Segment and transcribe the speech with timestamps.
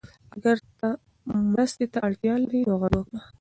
[0.35, 0.87] اگر ته
[1.51, 3.19] مرستې ته اړتیا لرې نو غږ وکړه.